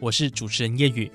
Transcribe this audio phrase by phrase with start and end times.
[0.00, 1.10] 我是主持人叶宇。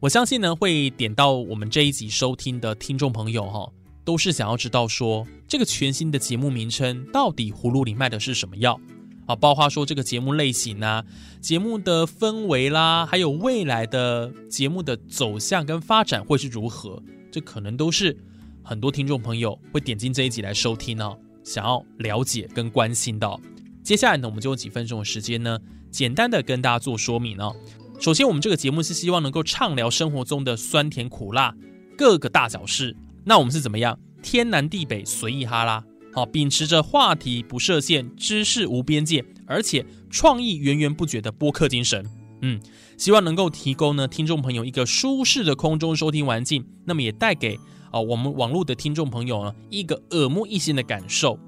[0.00, 3.70] 我相信呢，会点到我们这一集收听的听众朋友哈，
[4.02, 8.80] 都是想要知道说这个全新的节目名称到底葫芦里卖的是什么药
[9.26, 9.36] 啊？
[9.36, 11.04] 包括说这个节目类型啊、
[11.42, 17.02] 节目的氛围啦，还有未来的节目的走向跟发展会是如何？
[17.30, 18.16] 这可能都是
[18.62, 21.14] 很多听众朋友会点进这一集来收听呢。
[21.44, 23.38] 想要了解跟关心到，
[23.82, 25.58] 接下来呢，我们就用几分钟的时间呢，
[25.90, 27.54] 简单的跟大家做说明哦。
[28.00, 31.52] 首先，我们这个节目是希望能够畅聊生活中的酸甜苦辣
[31.96, 32.96] 各个大小事。
[33.24, 33.98] 那我们是怎么样？
[34.22, 42.06] 天南地北随意哈拉，好，秉持着话题不设限、知识无边界，而且创意源源不绝的播客精神。
[42.42, 42.60] 嗯，
[42.96, 47.58] 希望能够提供呢听众朋友一个舒适的空中收听环境，那么也带给。
[47.90, 51.38] 啊，我们网络的听众朋友呢，一个耳目一新的感受。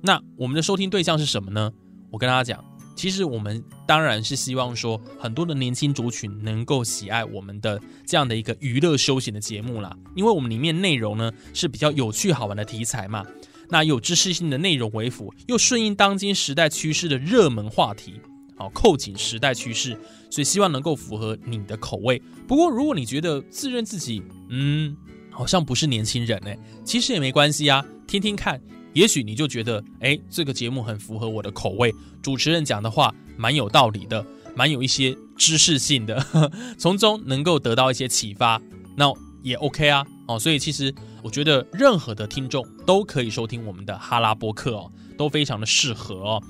[0.00, 1.72] 那我们的收听对象是什么呢？
[2.10, 9.96] 我跟大家讲，其实我们当然是希望说，很多的年轻族群能够喜爱我们的这样的一个娱乐休闲的节目啦。
[10.14, 13.24] 因为我们里面内容呢是比较有趣好玩的题材嘛，
[13.68, 18.20] 那有知识性的内容为辅，又顺应当今时代趋势的热门话题，
[18.56, 19.98] 好扣紧时代趋势，
[20.30, 22.20] 所以希望能够符合你的口味。
[22.46, 24.96] 不过如果你觉得自认自己嗯。
[25.32, 28.60] 好像不是年轻人哎，其实也没关系啊，听听看，
[28.92, 34.24] 也许你就觉得哎，这个节目很符合我的口味，主持人讲的话蛮有道理的，
[34.54, 36.24] 蛮有一些知识性的，
[36.78, 38.60] 从中能够得到一些启发，
[38.96, 39.12] 那
[39.42, 46.42] 也 OK 啊，哦，所以其实我觉得任何的听众都可以收听我们的哈拉播客哦，都非常的适合哦，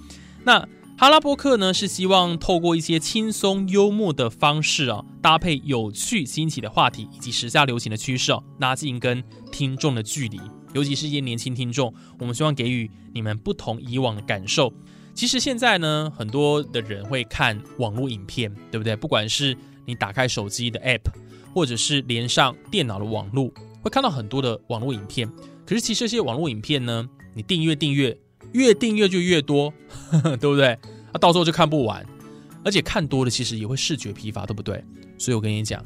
[0.44, 0.66] 那。
[0.98, 10.38] 哈拉波克呢，是希望透过一些轻松幽默的方式啊，搭配有趣新奇的话题以及时下流行的趋势哦，拉近跟听众的距离。
[10.72, 14.72] 尤其是一些年轻听众，我们希望给予你们不同以往的感受。
[15.14, 18.94] 其实现在呢，很多的人会看网络影片，对不对？
[18.97, 21.10] 不管是你打开手机的 App，
[21.53, 25.30] 或者是连上电脑的网络，会看到很多的网络影片。
[25.66, 28.16] 可是其实这些网络影片呢，你订阅订阅。
[28.53, 29.72] 越订阅就越多，
[30.10, 30.76] 呵 呵对不对？
[31.12, 32.04] 那到时候就看不完，
[32.64, 34.82] 而且看多了其实也会视觉疲乏，对不对？
[35.19, 35.84] 所以我跟你讲，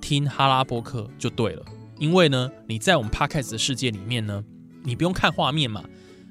[0.00, 1.64] 听哈拉播客就对了，
[1.98, 4.44] 因为呢，你在我们 podcast 的世界里面呢，
[4.84, 5.84] 你不用看画面嘛，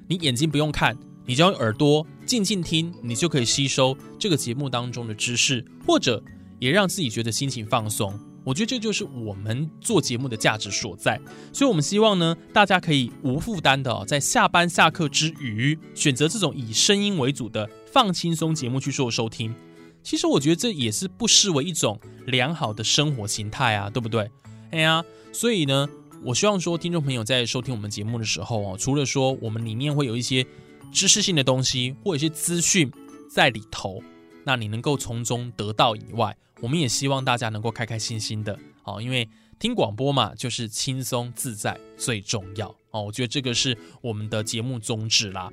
[0.07, 6.23] 你眼睛不用看，你只要用耳朵静静听，你就可以吸收这个节目当中的知识，或者
[6.59, 8.17] 也让自己觉得心情放松。
[8.43, 11.19] 我觉得这就是我们做节目的价值所在，
[11.51, 19.55] 所以我们希望呢，大家可以无负担的在下班下课之余，选择这种以声音为主的放轻松节目去做收听。
[20.03, 24.29] 其实我觉得这也是不失为一种良好的生活形态啊，对不对？
[24.75, 25.87] 哎呀，所以呢，
[26.21, 30.45] 我希望说听众朋友在收听我们节目的时候哦，除了说我们里面会有一些
[30.91, 32.91] 知识性的东西或者一些资讯
[33.31, 34.03] 在里头，
[34.43, 36.35] 那你能够从中得到以外。
[36.59, 43.01] 我们也希望大家能够开开心心的，好，因为听广播嘛，就是轻松自在最重要哦。
[43.03, 45.49] 我觉得这个是我们的节目宗旨啦。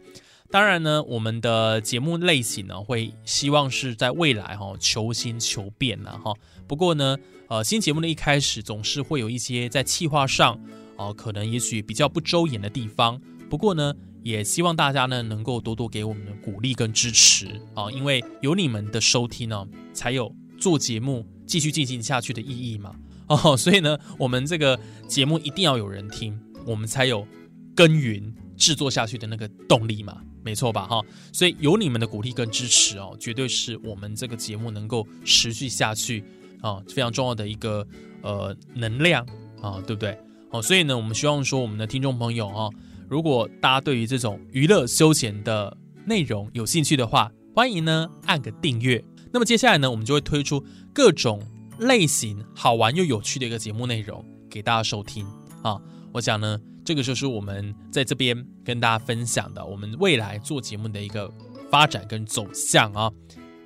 [0.53, 6.35] 当然呢，我们的节目类型呢，会希望是在未来哈求新求变了哈。
[6.69, 7.17] 不过呢，
[7.49, 10.61] 呃，新节目的一开始总是会有一些在企划上
[10.97, 13.19] 哦，可能也许比较不周延的地方。
[13.49, 20.33] 不过呢，也希望大家呢能够多多给我们的鼓励跟支持啊，因为有你们的收听呢，才有。
[20.61, 22.95] 做节目继续进行下去的意义嘛？
[23.27, 27.27] 哦， 所以呢，我们这个节目一定要有人听，我们才有
[27.75, 30.87] 耕耘制作下去的那个动力嘛，没错吧？
[30.87, 31.01] 哈，
[31.33, 36.25] 所以有你们的鼓励跟支持哦，绝对是我们这个节目能够持续下去
[36.61, 37.87] 啊非常重要的一个
[38.23, 39.27] 呃能量
[39.61, 40.19] 啊，对不对？
[40.51, 42.69] 哦，所以呢，我们希望说我们的听众朋友哈，
[43.09, 49.03] 如果大家对于这种娱乐休闲的内容有兴趣的话，欢迎呢按个订阅。
[49.33, 50.63] 那么接下来呢，我们就会推出
[50.93, 51.41] 各种
[51.79, 55.27] 类型好玩又有趣的一个节目内容给大家收听
[55.63, 55.81] 啊！
[56.13, 61.33] 我想呢，这个就是我们在这边跟大家分享的，我们未来做节目的一个
[61.71, 63.11] 发展跟走向啊，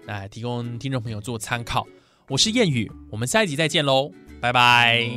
[0.05, 1.87] 来提供听众朋友做参考。
[2.29, 4.11] 我是谚语，我们下一集再见喽，
[4.41, 5.11] 拜拜。